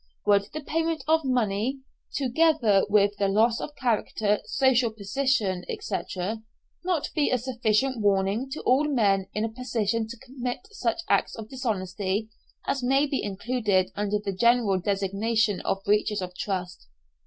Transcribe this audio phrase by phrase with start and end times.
[0.25, 1.77] Would the payment of money,
[2.15, 5.95] together with the loss of character, social position, &c.,
[6.83, 11.35] not be a sufficient warning to all men in a position to commit such acts
[11.35, 12.29] of dishonesty
[12.65, 16.87] as may be included under the general designation of breaches of trust?